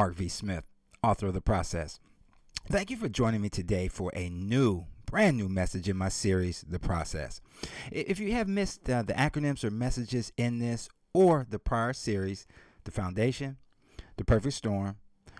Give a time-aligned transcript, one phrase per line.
[0.00, 0.28] Mark V.
[0.28, 0.64] Smith,
[1.02, 2.00] author of The Process.
[2.70, 6.64] Thank you for joining me today for a new, brand new message in my series,
[6.66, 7.42] The Process.
[7.92, 12.46] If you have missed uh, the acronyms or messages in this or the prior series,
[12.84, 13.58] The Foundation,
[14.16, 14.96] The Perfect Storm,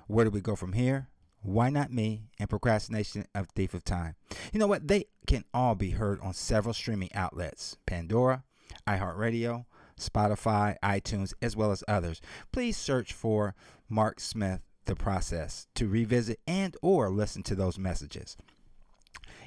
[0.08, 1.08] Where Do We Go From Here,
[1.40, 4.16] Why Not Me, and Procrastination of Thief of Time.
[4.52, 4.88] You know what?
[4.88, 8.44] They can all be heard on several streaming outlets Pandora,
[8.86, 9.64] iHeartRadio,
[10.00, 12.20] Spotify, iTunes, as well as others.
[12.52, 13.54] Please search for
[13.88, 18.36] Mark Smith the process to revisit and or listen to those messages.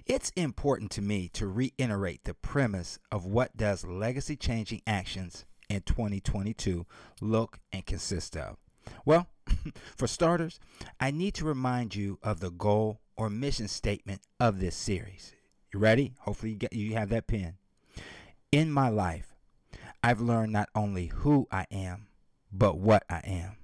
[0.05, 5.81] It's important to me to reiterate the premise of what does legacy changing actions in
[5.81, 6.85] 2022
[7.21, 8.57] look and consist of.
[9.05, 9.27] Well,
[9.95, 10.59] for starters,
[10.99, 15.33] I need to remind you of the goal or mission statement of this series.
[15.73, 16.13] You ready?
[16.21, 17.55] Hopefully you get you have that pen.
[18.51, 19.32] In my life,
[20.03, 22.07] I've learned not only who I am,
[22.51, 23.57] but what I am.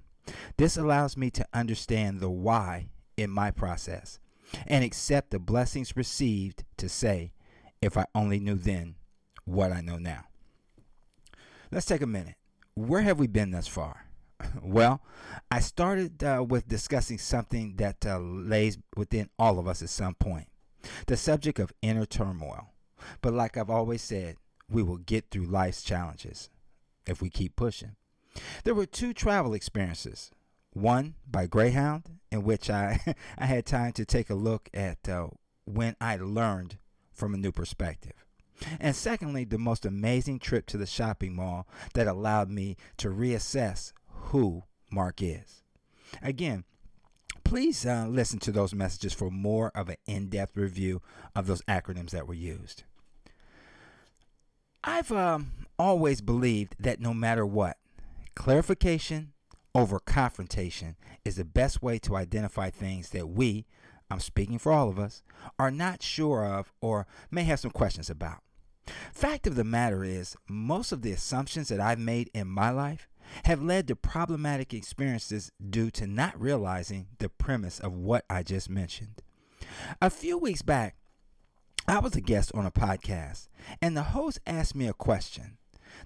[0.58, 4.20] This allows me to understand the why in my process
[4.66, 7.34] and accept the blessings received to say,
[7.82, 8.96] if I only knew then
[9.46, 10.26] what I know now.
[11.72, 12.36] Let's take a minute.
[12.74, 14.06] Where have we been thus far?
[14.64, 15.02] well,
[15.52, 20.16] I started uh, with discussing something that uh, lays within all of us at some
[20.16, 20.48] point
[21.08, 22.70] the subject of inner turmoil.
[23.22, 24.38] But like I've always said,
[24.70, 26.50] we will get through life's challenges
[27.06, 27.96] if we keep pushing.
[28.64, 30.32] There were two travel experiences.
[30.72, 33.00] One by Greyhound, in which I,
[33.38, 35.30] I had time to take a look at uh,
[35.66, 36.78] when I learned
[37.14, 38.26] from a new perspective.
[38.80, 43.94] And secondly, the most amazing trip to the shopping mall that allowed me to reassess
[44.08, 45.64] who Mark is.
[46.22, 46.66] Again,
[47.44, 51.02] please uh, listen to those messages for more of an in depth review
[51.36, 52.84] of those acronyms that were used.
[54.84, 57.78] I've um, always believed that no matter what,
[58.36, 59.34] clarification
[59.76, 60.96] over confrontation
[61.26, 63.66] is the best way to identify things that we,
[64.10, 65.22] I'm speaking for all of us,
[65.58, 68.42] are not sure of or may have some questions about.
[69.14, 73.08] Fact of the matter is, most of the assumptions that I've made in my life
[73.46, 78.70] have led to problematic experiences due to not realizing the premise of what I just
[78.70, 79.22] mentioned.
[80.02, 80.96] A few weeks back,
[81.88, 83.48] I was a guest on a podcast,
[83.82, 85.58] and the host asked me a question.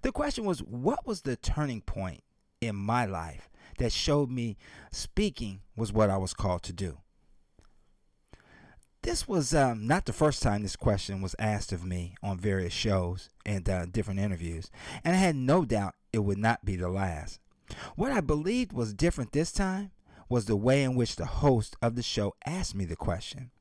[0.02, 2.24] The question was, What was the turning point
[2.62, 4.58] in my life that showed me
[4.92, 7.00] speaking was what I was called to do?
[9.02, 12.72] This was um, not the first time this question was asked of me on various
[12.72, 14.72] shows and uh, different interviews,
[15.04, 17.42] and I had no doubt it would not be the last.
[17.98, 19.92] What I believed was different this time
[20.30, 23.52] was the way in which the host of the show asked me the question.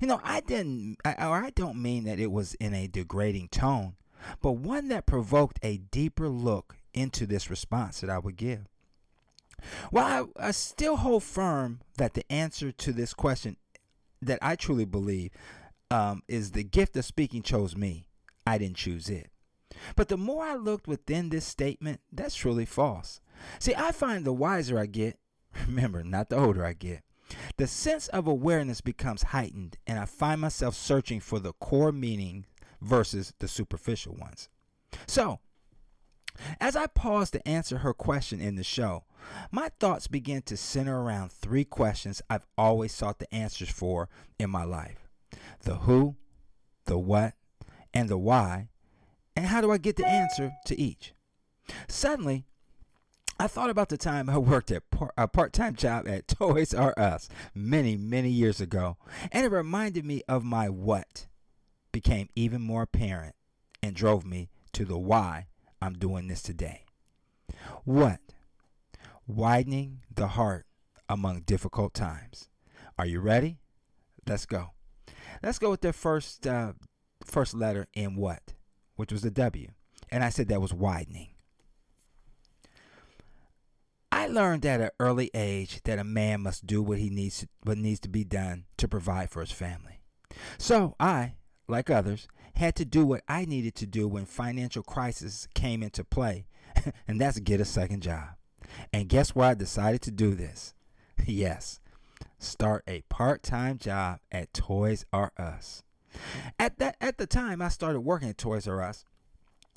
[0.00, 3.48] You know, I didn't, I, or I don't mean that it was in a degrading
[3.48, 3.94] tone,
[4.42, 8.66] but one that provoked a deeper look into this response that I would give.
[9.90, 13.56] While I, I still hold firm that the answer to this question
[14.22, 15.30] that I truly believe
[15.90, 18.06] um, is the gift of speaking chose me.
[18.46, 19.30] I didn't choose it.
[19.96, 23.20] But the more I looked within this statement, that's truly false.
[23.58, 25.18] See, I find the wiser I get,
[25.66, 27.02] remember, not the older I get,
[27.56, 32.46] the sense of awareness becomes heightened, and I find myself searching for the core meaning
[32.80, 34.48] versus the superficial ones.
[35.06, 35.40] So,
[36.60, 39.04] as I pause to answer her question in the show,
[39.50, 44.08] my thoughts begin to center around three questions I've always sought the answers for
[44.38, 45.08] in my life
[45.62, 46.16] the who,
[46.86, 47.34] the what,
[47.92, 48.68] and the why,
[49.36, 51.12] and how do I get the answer to each?
[51.88, 52.46] Suddenly,
[53.40, 54.82] I thought about the time I worked at
[55.16, 58.98] a part time job at Toys R Us many, many years ago,
[59.32, 61.26] and it reminded me of my what
[61.90, 63.34] became even more apparent
[63.82, 65.46] and drove me to the why
[65.80, 66.84] I'm doing this today.
[67.84, 68.20] What?
[69.26, 70.66] Widening the heart
[71.08, 72.50] among difficult times.
[72.98, 73.56] Are you ready?
[74.28, 74.72] Let's go.
[75.42, 76.74] Let's go with the first uh,
[77.24, 78.52] first letter in what,
[78.96, 79.68] which was the W,
[80.10, 81.28] and I said that was widening.
[84.12, 87.48] I learned at an early age that a man must do what he needs to,
[87.62, 90.00] what needs to be done to provide for his family.
[90.58, 91.34] So I,
[91.68, 96.04] like others, had to do what I needed to do when financial crisis came into
[96.04, 96.46] play,
[97.08, 98.30] and that's get a second job.
[98.92, 100.74] And guess where I decided to do this?
[101.26, 101.80] yes,
[102.38, 105.82] start a part-time job at Toys R Us.
[106.58, 109.04] At that at the time I started working at Toys R Us,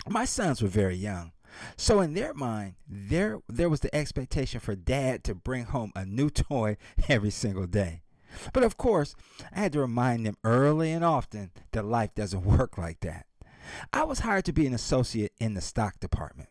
[0.08, 1.32] my sons were very young.
[1.76, 6.06] So in their mind, there there was the expectation for dad to bring home a
[6.06, 6.78] new toy
[7.10, 8.02] every single day.
[8.52, 9.16] But of course,
[9.56, 13.26] I had to remind them early and often that life doesn't work like that.
[13.94, 16.50] I was hired to be an associate in the stock department.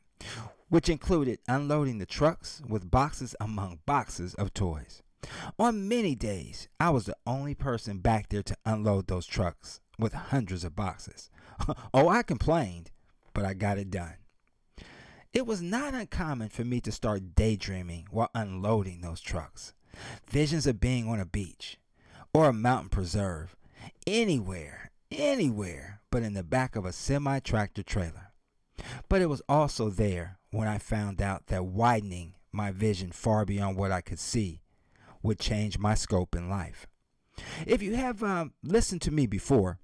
[0.69, 5.03] which included unloading the trucks with boxes among boxes of toys.
[5.59, 10.15] On many days, I was the only person back there to unload those trucks with
[10.15, 11.29] hundreds of boxes.
[11.93, 12.91] oh, I complained,
[13.35, 14.15] but I got it done.
[15.33, 19.73] It was not uncommon for me to start daydreaming while unloading those trucks.
[20.31, 21.79] Visions of being on a beach
[22.35, 23.57] or a mountain preserve,
[24.07, 28.33] anywhere, anywhere but in the back of a semi tractor trailer.
[29.09, 33.79] But it was also there when I found out that widening my vision far beyond
[33.79, 34.61] what I could see
[35.23, 36.87] would change my scope in life.
[37.67, 39.79] If you have um, listened to me before,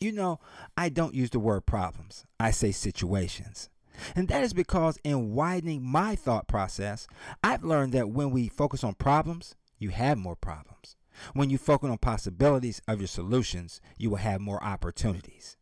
[0.00, 0.40] you know
[0.74, 3.68] I don't use the word problems, I say situations.
[4.14, 7.06] And that is because in widening my thought process,
[7.42, 10.96] I've learned that when we focus on problems, you have more problems.
[11.32, 15.56] When you focus on possibilities of your solutions, you will have more opportunities.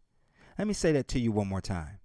[0.59, 1.99] Let me say that to you one more time.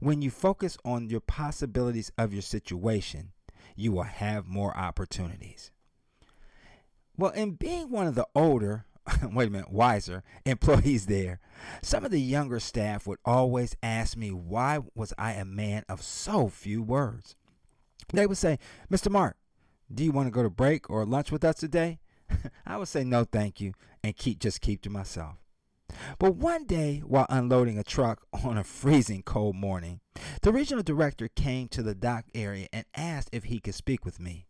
[0.00, 3.32] When you focus on your possibilities of your situation,
[3.76, 5.70] you will have more opportunities.
[7.16, 8.84] Well, in being one of the older
[9.32, 11.40] wait a minute, wiser employees there.
[11.82, 16.02] Some of the younger staff would always ask me why was I a man of
[16.02, 17.34] so few words.
[18.12, 18.58] They would say,
[18.90, 19.10] "Mr.
[19.10, 19.36] Mark,
[19.92, 22.00] do you want to go to break or lunch with us today?"
[22.66, 23.72] I would say no, thank you,
[24.02, 25.36] and keep just keep to myself.
[26.18, 30.00] But one day, while unloading a truck on a freezing cold morning,
[30.42, 34.20] the regional director came to the dock area and asked if he could speak with
[34.20, 34.46] me.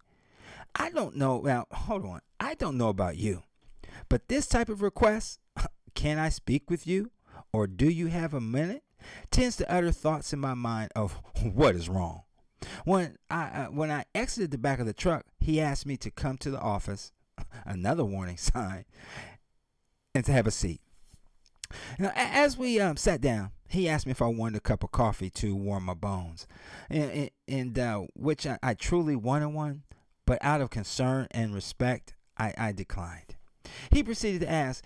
[0.74, 1.40] I don't know.
[1.40, 2.20] Now, hold on.
[2.38, 3.42] I don't know about you,
[4.08, 5.40] but this type of request,
[5.94, 7.10] can I speak with you?
[7.52, 8.82] Or do you have a minute?
[9.30, 11.12] Tends to utter thoughts in my mind of
[11.42, 12.22] what is wrong.
[12.84, 16.10] When I uh, when I exited the back of the truck, he asked me to
[16.10, 17.12] come to the office,
[17.64, 18.84] another warning sign,
[20.14, 20.80] and to have a seat.
[21.98, 24.90] Now, as we um, sat down, he asked me if I wanted a cup of
[24.90, 26.46] coffee to warm my bones,
[26.88, 29.82] and, and uh, which I, I, truly wanted one,
[30.24, 33.36] but out of concern and respect, I, I declined.
[33.90, 34.84] He proceeded to ask,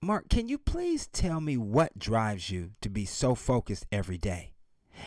[0.00, 4.52] Mark, can you please tell me what drives you to be so focused every day?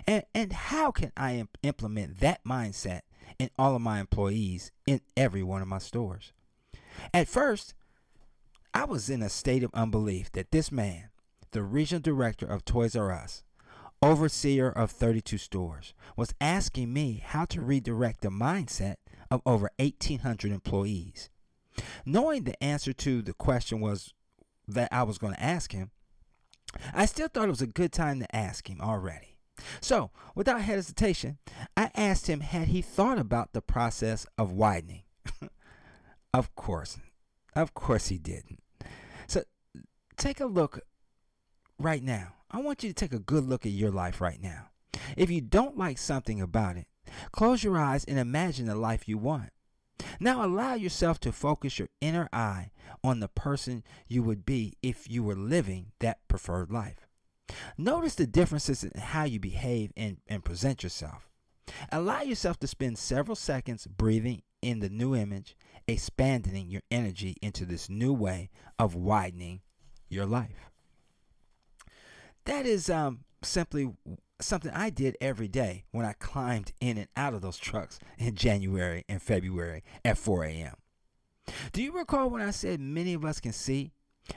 [0.07, 3.01] And, and how can I imp- implement that mindset
[3.37, 6.31] in all of my employees in every one of my stores?
[7.13, 7.73] At first,
[8.73, 11.09] I was in a state of unbelief that this man,
[11.51, 13.43] the regional director of Toys R Us,
[14.01, 18.95] overseer of 32 stores, was asking me how to redirect the mindset
[19.31, 21.29] of over 1,800 employees.
[22.05, 24.13] Knowing the answer to the question was
[24.67, 25.91] that I was going to ask him,
[26.93, 29.37] I still thought it was a good time to ask him already.
[29.79, 31.37] So, without hesitation,
[31.77, 35.03] I asked him had he thought about the process of widening.
[36.33, 36.97] of course,
[37.55, 38.61] of course he didn't.
[39.27, 39.43] So,
[40.17, 40.81] take a look
[41.79, 42.33] right now.
[42.51, 44.69] I want you to take a good look at your life right now.
[45.17, 46.87] If you don't like something about it,
[47.31, 49.51] close your eyes and imagine the life you want.
[50.19, 52.71] Now allow yourself to focus your inner eye
[53.03, 57.07] on the person you would be if you were living that preferred life.
[57.77, 61.29] Notice the differences in how you behave and, and present yourself.
[61.91, 65.55] Allow yourself to spend several seconds breathing in the new image,
[65.87, 68.49] expanding your energy into this new way
[68.79, 69.61] of widening
[70.09, 70.71] your life.
[72.45, 73.93] That is um, simply
[74.41, 78.35] something I did every day when I climbed in and out of those trucks in
[78.35, 80.75] January and February at 4 a.m.
[81.71, 83.91] Do you recall when I said many of us can see,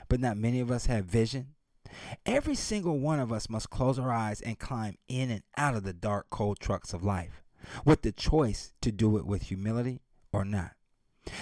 [0.09, 1.55] but not many of us have vision?
[2.27, 5.85] Every single one of us must close our eyes and climb in and out of
[5.85, 7.43] the dark, cold trucks of life,
[7.85, 10.73] with the choice to do it with humility or not.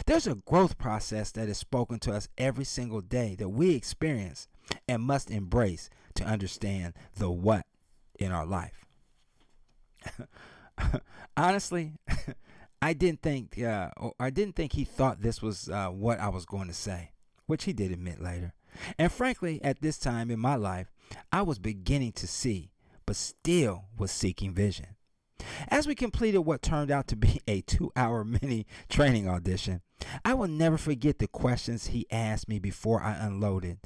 [0.06, 4.48] There's a growth process that is spoken to us every single day that we experience
[4.88, 7.66] and must embrace to understand the what
[8.18, 8.84] in our life.
[11.36, 11.92] Honestly,
[12.82, 16.44] I didn't think uh, I didn't think he thought this was uh, what I was
[16.44, 17.12] going to say,
[17.46, 18.54] which he did admit later.
[18.98, 20.92] And frankly, at this time in my life,
[21.32, 22.72] I was beginning to see,
[23.06, 24.96] but still was seeking vision.
[25.68, 29.80] As we completed what turned out to be a two hour mini training audition,
[30.24, 33.78] I will never forget the questions he asked me before I unloaded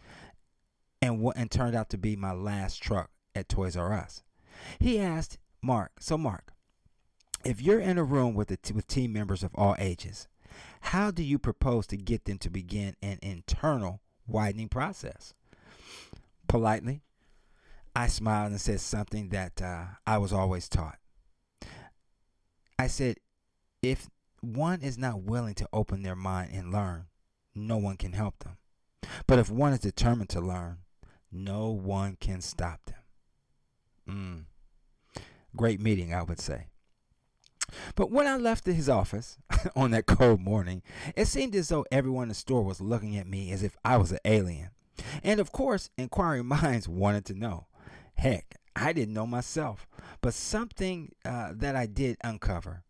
[1.02, 4.23] and what and turned out to be my last truck at Toys R Us.
[4.78, 6.52] He asked Mark, so Mark,
[7.45, 10.28] if you're in a room with, t- with team members of all ages,
[10.80, 15.35] how do you propose to get them to begin an internal widening process?
[16.49, 17.02] Politely,
[17.95, 20.99] I smiled and said something that uh, I was always taught.
[22.78, 23.19] I said,
[23.83, 24.09] if
[24.40, 27.07] one is not willing to open their mind and learn,
[27.54, 28.57] no one can help them.
[29.26, 30.78] But if one is determined to learn,
[31.32, 32.96] no one can stop them.
[34.08, 35.22] Mm.
[35.56, 36.66] Great meeting, I would say.
[37.94, 39.38] But when I left his office
[39.76, 40.82] on that cold morning,
[41.16, 43.96] it seemed as though everyone in the store was looking at me as if I
[43.96, 44.70] was an alien.
[45.22, 47.66] And of course, inquiring minds wanted to know.
[48.14, 49.87] Heck, I didn't know myself.
[50.20, 52.84] But something uh, that I did uncover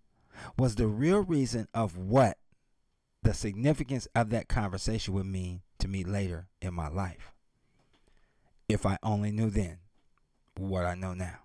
[0.59, 2.39] was the real reason of what
[3.23, 7.33] the significance of that conversation would mean to me later in my life.
[8.73, 9.79] If I only knew then
[10.57, 11.39] what I know now.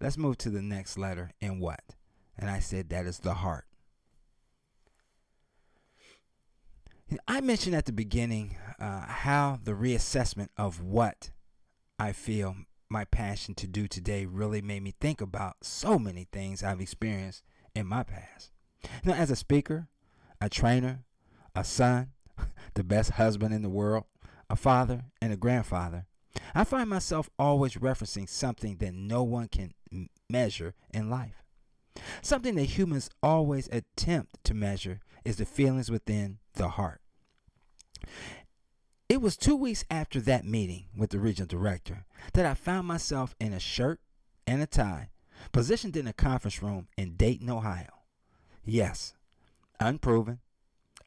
[0.00, 1.94] Let's move to the next letter in what?
[2.36, 3.66] And I said that is the heart.
[7.28, 11.30] I mentioned at the beginning uh, how the reassessment of what
[11.98, 12.56] I feel
[12.88, 17.42] my passion to do today really made me think about so many things I've experienced
[17.74, 18.50] in my past.
[19.04, 19.88] Now, as a speaker,
[20.40, 21.04] a trainer,
[21.54, 22.12] a son,
[22.74, 24.04] the best husband in the world,
[24.52, 26.04] a father, and a grandfather,
[26.54, 29.72] I find myself always referencing something that no one can
[30.28, 31.42] measure in life.
[32.20, 37.00] Something that humans always attempt to measure is the feelings within the heart.
[39.08, 42.04] It was two weeks after that meeting with the regional director
[42.34, 44.00] that I found myself in a shirt
[44.46, 45.10] and a tie,
[45.50, 48.02] positioned in a conference room in Dayton, Ohio.
[48.66, 49.14] Yes,
[49.80, 50.40] unproven,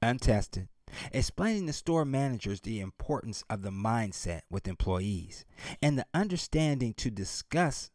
[0.02, 0.68] untested,
[1.12, 5.46] explaining to store managers the importance of the mindset with employees
[5.82, 7.92] and the understanding to discuss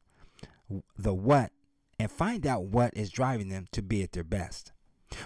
[0.99, 1.53] the what
[1.99, 4.73] and find out what is driving them to be at their best.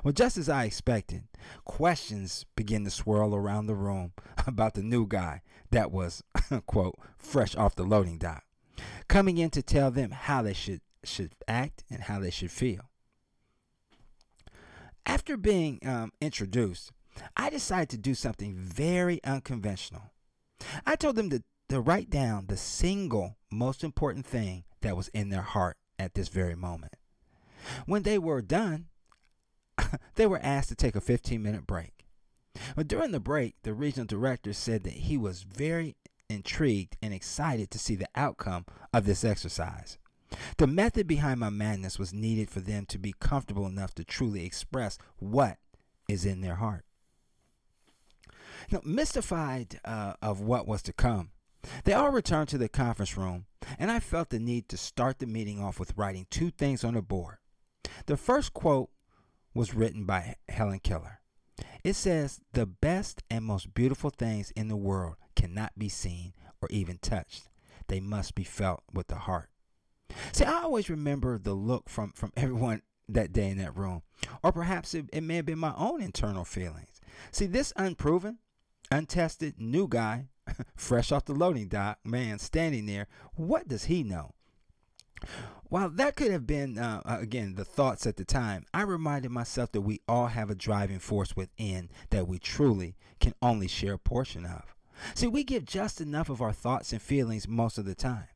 [0.02, 1.25] Well, just as I expected,
[1.64, 4.12] questions began to swirl around the room
[4.47, 6.23] about the new guy that was,
[6.66, 8.44] quote, fresh off the loading dock,
[9.09, 12.90] coming in to tell them how they should, should act and how they should feel.
[15.06, 16.90] After being um, introduced,
[17.37, 20.12] I decided to do something very unconventional.
[20.87, 25.30] I told them to, to write down the single most important thing that was in
[25.30, 26.94] their heart at this very moment.
[27.87, 28.87] When they were done,
[30.14, 32.06] they were asked to take a 15 minute break.
[32.76, 35.97] But during the break, the regional director said that he was very
[36.28, 39.99] intrigued and excited to see the outcome of this exercise.
[40.56, 44.44] The method behind my madness was needed for them to be comfortable enough to truly
[44.44, 45.59] express what
[46.09, 46.85] is in their heart.
[48.85, 51.30] Mystified uh, of what was to come,
[51.85, 53.47] they all returned to the conference room,
[53.78, 56.94] and I felt the need to start the meeting off with writing two things on
[56.94, 57.37] the board.
[58.06, 58.90] The first quote
[59.54, 61.21] was written by Helen Keller.
[61.83, 66.68] It says, The best and most beautiful things in the world cannot be seen or
[66.71, 67.49] even touched,
[67.88, 69.50] they must be felt with the heart.
[70.33, 74.02] See, I always remember the look from, from everyone that day in that room,
[74.42, 77.00] or perhaps it, it may have been my own internal feelings.
[77.30, 78.38] See, this unproven,
[78.91, 80.29] untested new guy,
[80.76, 84.35] fresh off the loading dock, man, standing there, what does he know?
[85.64, 89.31] While that could have been, uh, uh, again, the thoughts at the time, I reminded
[89.31, 93.95] myself that we all have a driving force within that we truly can only share
[93.95, 94.75] a portion of.
[95.14, 98.29] See, we give just enough of our thoughts and feelings most of the time.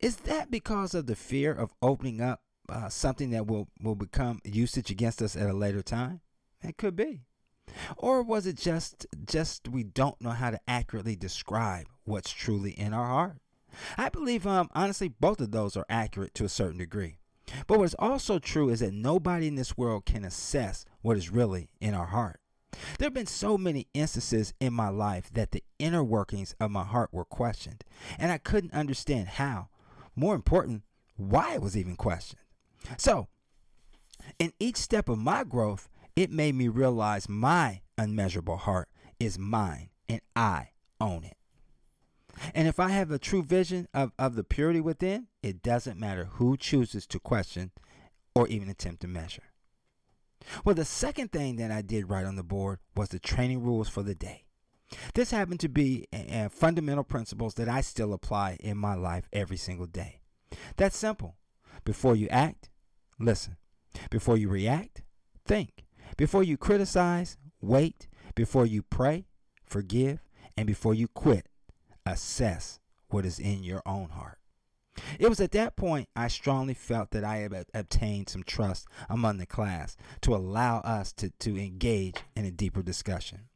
[0.00, 4.40] Is that because of the fear of opening up uh, something that will, will become
[4.44, 6.20] usage against us at a later time?
[6.62, 7.22] It could be.
[7.96, 12.92] Or was it just just we don't know how to accurately describe what's truly in
[12.92, 13.38] our heart?
[13.98, 17.18] I believe um honestly both of those are accurate to a certain degree.
[17.66, 21.30] But what is also true is that nobody in this world can assess what is
[21.30, 22.40] really in our heart.
[22.98, 26.84] There have been so many instances in my life that the inner workings of my
[26.84, 27.84] heart were questioned,
[28.18, 29.68] and I couldn't understand how.
[30.14, 30.82] More important,
[31.16, 32.40] why it was even questioned.
[32.96, 33.28] So,
[34.38, 38.88] in each step of my growth, it made me realize my unmeasurable heart
[39.20, 40.70] is mine and I
[41.00, 41.36] own it.
[42.54, 46.28] And if I have a true vision of, of the purity within, it doesn't matter
[46.32, 47.70] who chooses to question
[48.34, 49.44] or even attempt to measure.
[50.64, 53.88] Well, the second thing that I did write on the board was the training rules
[53.88, 54.44] for the day.
[55.14, 59.28] This happened to be a, a fundamental principles that I still apply in my life
[59.32, 60.20] every single day.
[60.76, 61.36] That's simple.
[61.84, 62.70] Before you act,
[63.18, 63.56] listen.
[64.10, 65.02] Before you react,
[65.44, 65.85] think.
[66.16, 68.08] Before you criticize, wait.
[68.34, 69.26] Before you pray,
[69.64, 70.20] forgive.
[70.56, 71.48] And before you quit,
[72.06, 74.38] assess what is in your own heart.
[75.18, 79.36] It was at that point I strongly felt that I had obtained some trust among
[79.36, 83.48] the class to allow us to, to engage in a deeper discussion.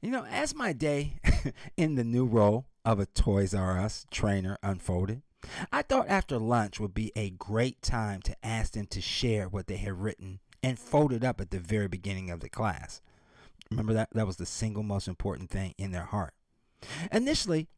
[0.00, 1.16] You know, as my day
[1.76, 5.22] in the new role of a Toys R Us trainer unfolded,
[5.72, 9.66] I thought after lunch would be a great time to ask them to share what
[9.66, 13.00] they had written and folded up at the very beginning of the class.
[13.70, 14.10] Remember that?
[14.12, 16.34] That was the single most important thing in their heart.
[17.12, 17.68] Initially,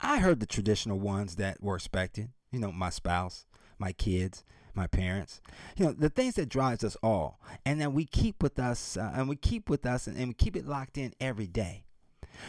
[0.00, 2.30] I heard the traditional ones that were expected.
[2.50, 3.46] You know, my spouse,
[3.78, 5.40] my kids, my parents,
[5.76, 9.12] you know, the things that drives us all, and then we keep with us, uh,
[9.14, 11.84] and we keep with us, and, and, we keep it locked in every day.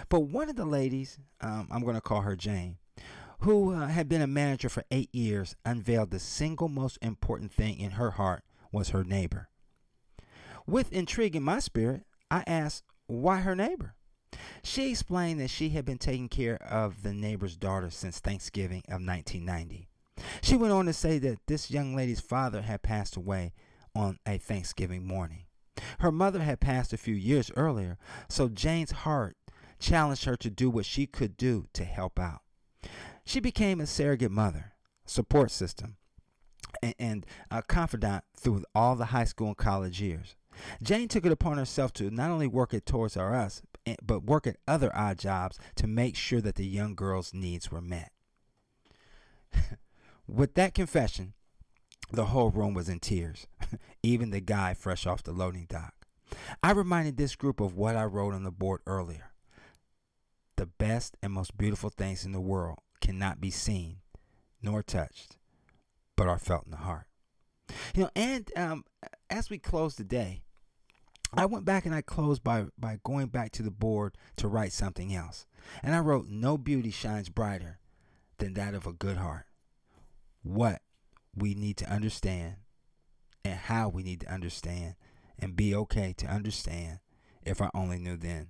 [0.09, 2.77] But one of the ladies, um, I'm going to call her Jane,
[3.39, 7.77] who uh, had been a manager for eight years, unveiled the single most important thing
[7.77, 9.47] in her heart was her neighbor.
[10.67, 13.95] With intrigue in my spirit, I asked, why her neighbor?
[14.63, 19.05] She explained that she had been taking care of the neighbor's daughter since Thanksgiving of
[19.05, 19.87] 1990.
[20.41, 23.53] She went on to say that this young lady's father had passed away
[23.95, 25.45] on a Thanksgiving morning.
[25.99, 27.97] Her mother had passed a few years earlier,
[28.29, 29.37] so Jane's heart
[29.79, 32.41] challenged her to do what she could do to help out.
[33.25, 34.73] She became a surrogate mother,
[35.05, 35.97] support system,
[36.99, 40.35] and, a confidant through all the high school and college years.
[40.81, 44.23] Jane took it upon herself to not only work at Toys R Us, eh, but
[44.23, 48.11] work at other odd jobs to make sure that the young girl's needs were met.
[50.27, 51.33] With that confession,
[52.11, 53.47] the whole room was in tears,
[54.03, 55.93] even the guy fresh off the loading dock.
[56.61, 59.31] I reminded this group of what I wrote on the board earlier.
[60.55, 63.97] The best and most beautiful things in the world cannot be seen
[64.61, 65.37] nor touched,
[66.15, 67.05] but are felt in the heart.
[67.95, 68.85] You know, and um,
[69.29, 70.43] as we close the day,
[71.35, 74.73] I went back and I closed by, by going back to the board to write
[74.73, 75.47] something else.
[75.81, 77.79] And I wrote, No beauty shines brighter
[78.37, 79.45] than that of a good heart.
[80.43, 80.81] What
[81.35, 82.57] we need to understand
[83.43, 84.95] and how we need to understand
[85.39, 86.99] and be okay to understand
[87.43, 88.49] if I only knew then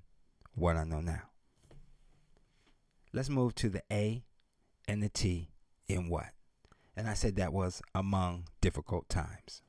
[0.56, 1.22] what I know now.
[3.14, 4.24] Let's move to the A
[4.88, 5.52] and the T
[5.88, 6.32] in what?
[6.96, 9.62] And I said that was among difficult times.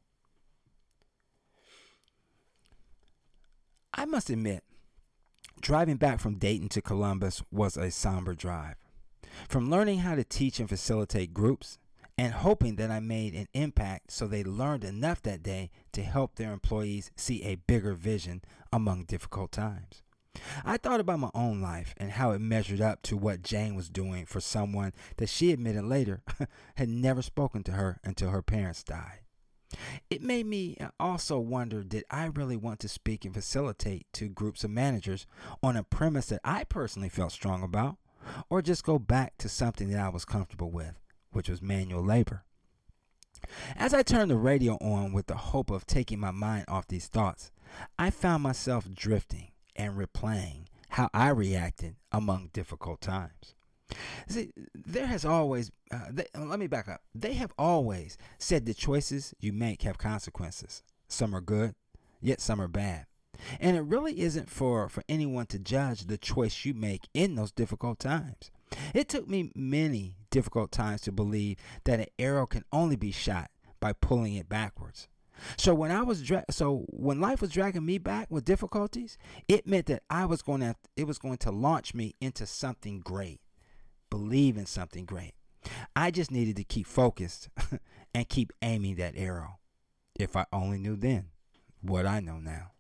[3.93, 4.65] I must admit,
[5.61, 8.77] driving back from Dayton to Columbus was a somber drive.
[9.49, 11.79] From learning how to teach and facilitate groups,
[12.17, 16.37] and hoping that I made an impact so they learned enough that day to help
[16.37, 20.04] their employees see a bigger vision among difficult times.
[20.65, 23.89] I thought about my own life and how it measured up to what Jane was
[23.89, 26.23] doing for someone that she admitted later
[26.77, 29.21] had never spoken to her until her parents died.
[30.11, 34.65] It made me also wonder did I really want to speak and facilitate to groups
[34.65, 35.27] of managers
[35.63, 37.97] on a premise that I personally felt strong about,
[38.49, 41.01] or just go back to something that I was comfortable with,
[41.33, 42.45] which was manual labor?
[43.77, 47.09] As I turned the radio on with the hope of taking my mind off these
[47.09, 47.51] thoughts,
[47.99, 53.55] I found myself drifting and replaying how I reacted among difficult times.
[54.29, 57.03] See, there has always, uh, they, let me back up.
[57.15, 60.83] They have always said the choices you make have consequences.
[61.09, 61.75] Some are good,
[62.21, 63.07] yet some are bad.
[63.61, 67.53] And it really isn't for, for anyone to judge the choice you make in those
[67.53, 68.51] difficult times.
[68.95, 73.51] It took me many difficult times to believe that an arrow can only be shot
[73.81, 75.09] by pulling it backwards.
[75.57, 79.19] So when I was dra- so when life was dragging me back with difficulties,
[79.49, 83.01] it meant that I was going to it was going to launch me into something
[83.01, 83.41] great.
[84.11, 85.35] Believe in something great.
[85.97, 87.49] I just needed to keep focused
[88.15, 89.59] and keep aiming that arrow.
[90.19, 91.31] If I only knew then
[91.81, 92.73] what I know now.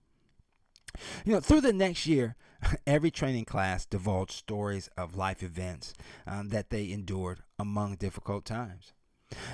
[1.24, 2.36] You know, through the next year,
[2.86, 5.92] every training class divulged stories of life events
[6.26, 8.92] um, that they endured among difficult times.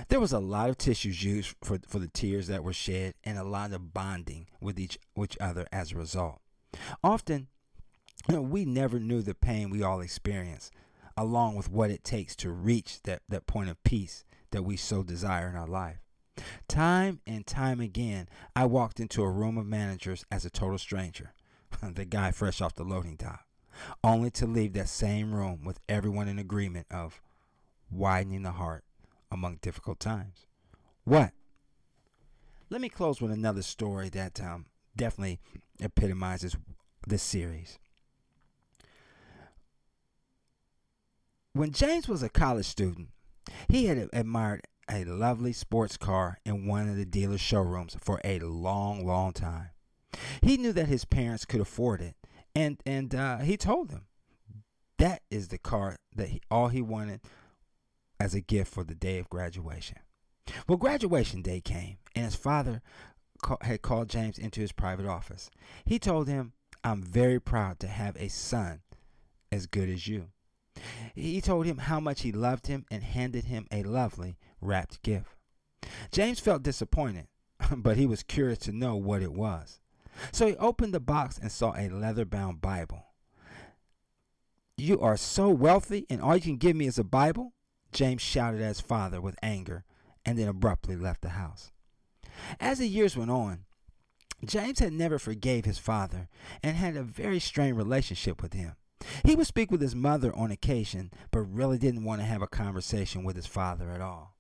[0.09, 3.39] There was a lot of tissues used for, for the tears that were shed and
[3.39, 6.41] a lot of bonding with each, each other as a result.
[7.03, 7.49] Often,
[8.29, 10.73] you know, we never knew the pain we all experienced,
[11.17, 15.03] along with what it takes to reach that, that point of peace that we so
[15.03, 15.99] desire in our life.
[16.69, 21.33] Time and time again, I walked into a room of managers as a total stranger,
[21.83, 23.45] the guy fresh off the loading dock,
[24.03, 27.21] only to leave that same room with everyone in agreement of
[27.91, 28.85] widening the heart
[29.31, 30.47] among difficult times.
[31.05, 31.33] What?
[32.69, 34.67] Let me close with another story that um,
[34.97, 35.41] definitely
[35.81, 36.57] epitomizes
[37.07, 37.79] this series.
[41.53, 43.09] When James was a college student,
[43.69, 48.39] he had admired a lovely sports car in one of the dealer's showrooms for a
[48.41, 49.71] long, long time.
[50.43, 52.15] He knew that his parents could afford it,
[52.55, 54.07] and and uh, he told them
[54.99, 57.21] that is the car that he, all he wanted
[58.21, 59.97] as a gift for the day of graduation.
[60.69, 62.83] Well, graduation day came, and his father
[63.63, 65.51] had called James into his private office.
[65.85, 66.53] He told him,
[66.85, 68.83] I'm very proud to have a son
[69.51, 70.29] as good as you.
[71.15, 75.35] He told him how much he loved him and handed him a lovely wrapped gift.
[76.13, 77.27] James felt disappointed,
[77.77, 79.81] but he was curious to know what it was.
[80.33, 83.07] So he opened the box and saw a leather bound Bible.
[84.77, 87.53] You are so wealthy, and all you can give me is a Bible?
[87.93, 89.85] James shouted at his father with anger
[90.25, 91.73] and then abruptly left the house.
[92.59, 93.65] As the years went on,
[94.45, 96.29] James had never forgave his father
[96.63, 98.77] and had a very strained relationship with him.
[99.25, 102.47] He would speak with his mother on occasion, but really didn't want to have a
[102.47, 104.37] conversation with his father at all.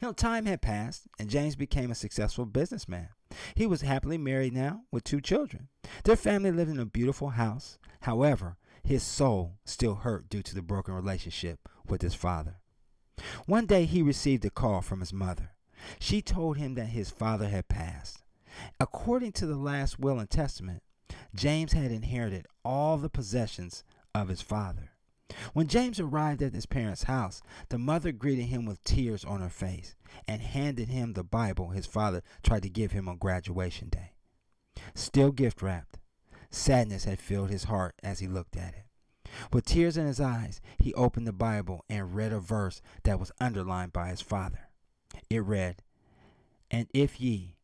[0.00, 3.08] You know, time had passed, and James became a successful businessman.
[3.54, 5.68] He was happily married now with two children.
[6.04, 7.78] Their family lived in a beautiful house.
[8.02, 12.60] However, his soul still hurt due to the broken relationship with his father.
[13.46, 15.50] One day he received a call from his mother.
[15.98, 18.22] She told him that his father had passed.
[18.80, 20.82] According to the last will and testament,
[21.34, 24.90] James had inherited all the possessions of his father.
[25.52, 29.50] When James arrived at his parents' house, the mother greeted him with tears on her
[29.50, 34.12] face and handed him the Bible his father tried to give him on graduation day.
[34.94, 35.98] Still gift wrapped,
[36.50, 38.85] sadness had filled his heart as he looked at it.
[39.52, 43.32] With tears in his eyes, he opened the Bible and read a verse that was
[43.40, 44.68] underlined by his father.
[45.30, 45.82] It read,
[46.70, 47.56] And if ye,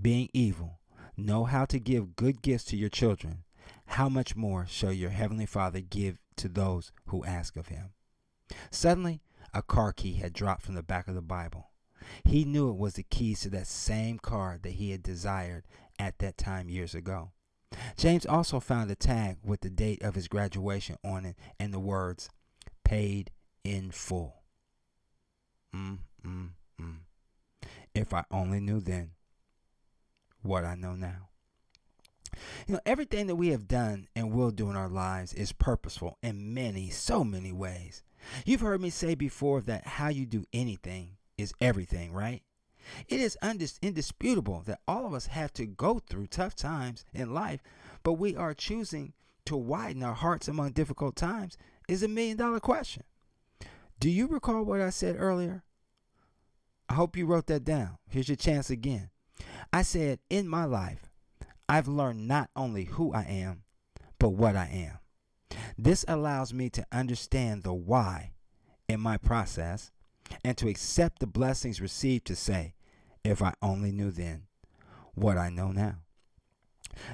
[0.00, 0.80] being evil,
[1.16, 3.44] know how to give good gifts to your children,
[3.86, 7.92] how much more shall your heavenly Father give to those who ask of him?
[8.70, 9.22] Suddenly,
[9.52, 11.70] a car key had dropped from the back of the Bible.
[12.24, 15.64] He knew it was the keys to that same car that he had desired
[15.98, 17.30] at that time years ago.
[17.96, 21.80] James also found a tag with the date of his graduation on it and the
[21.80, 22.28] words,
[22.84, 23.30] paid
[23.62, 24.42] in full.
[25.74, 26.96] Mm, mm, mm.
[27.94, 29.10] If I only knew then
[30.42, 31.28] what I know now.
[32.66, 36.18] You know, everything that we have done and will do in our lives is purposeful
[36.22, 38.02] in many, so many ways.
[38.44, 42.42] You've heard me say before that how you do anything is everything, right?
[43.08, 43.38] It is
[43.82, 47.62] indisputable that all of us have to go through tough times in life,
[48.02, 49.12] but we are choosing
[49.46, 51.56] to widen our hearts among difficult times
[51.88, 53.02] is a million dollar question.
[54.00, 55.62] Do you recall what I said earlier?
[56.88, 57.98] I hope you wrote that down.
[58.08, 59.10] Here's your chance again.
[59.72, 61.10] I said, in my life,
[61.68, 63.62] I've learned not only who I am,
[64.18, 64.98] but what I am.
[65.78, 68.32] This allows me to understand the why
[68.88, 69.90] in my process
[70.44, 72.74] and to accept the blessings received to say,
[73.24, 74.42] if I only knew then
[75.14, 75.96] what I know now.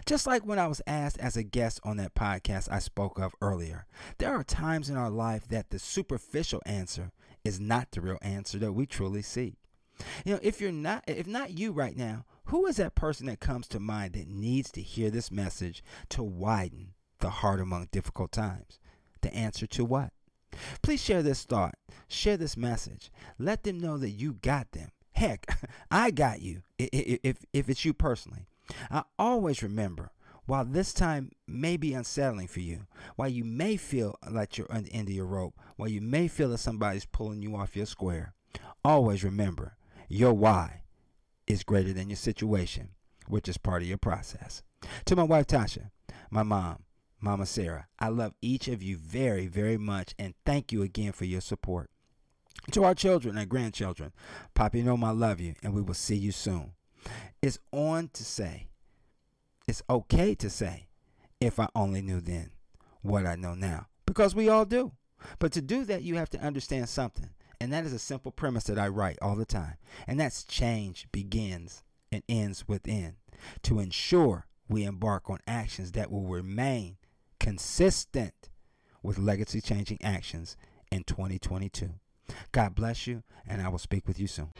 [0.04, 3.34] Just like when I was asked as a guest on that podcast I spoke of
[3.40, 3.86] earlier,
[4.18, 7.12] there are times in our life that the superficial answer
[7.44, 9.54] is not the real answer that we truly seek.
[10.24, 13.40] You know, if you're not if not you right now, who is that person that
[13.40, 18.32] comes to mind that needs to hear this message to widen the heart among difficult
[18.32, 18.78] times?
[19.20, 20.12] The answer to what?
[20.82, 21.74] Please share this thought.
[22.08, 23.10] Share this message.
[23.38, 24.90] Let them know that you got them.
[25.12, 25.46] Heck,
[25.90, 28.46] I got you if, if it's you personally.
[28.90, 30.10] I always remember
[30.46, 34.82] while this time may be unsettling for you, while you may feel like you're on
[34.84, 37.86] the end of your rope, while you may feel that somebody's pulling you off your
[37.86, 38.34] square,
[38.84, 39.76] always remember
[40.08, 40.82] your why
[41.46, 42.88] is greater than your situation,
[43.28, 44.62] which is part of your process.
[45.04, 45.90] To my wife Tasha,
[46.30, 46.82] my mom,
[47.20, 51.26] Mama Sarah, I love each of you very, very much and thank you again for
[51.26, 51.90] your support.
[52.72, 54.12] To our children and grandchildren,
[54.54, 56.72] Poppy know I love you and we will see you soon.
[57.42, 58.68] It's on to say,
[59.66, 60.88] it's okay to say,
[61.40, 62.50] if I only knew then
[63.02, 64.92] what I know now, because we all do.
[65.38, 67.30] But to do that, you have to understand something.
[67.60, 69.74] And that is a simple premise that I write all the time.
[70.06, 73.16] And that's change begins and ends within
[73.62, 76.96] to ensure we embark on actions that will remain
[77.40, 78.50] consistent
[79.02, 80.56] with legacy changing actions
[80.92, 81.90] in 2022.
[82.52, 84.50] God bless you, and I will speak with you soon.